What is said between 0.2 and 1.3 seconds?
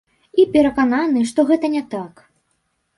Я перакананы,